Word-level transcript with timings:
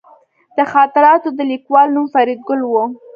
د 0.57 0.59
خاطراتو 0.71 1.29
د 1.37 1.39
لیکوال 1.51 1.87
نوم 1.95 2.05
فریدګل 2.13 2.61
و 2.67 2.73